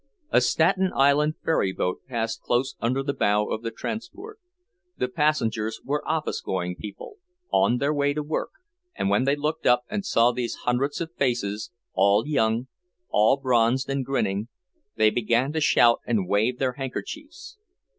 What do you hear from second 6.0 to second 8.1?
office going people, on their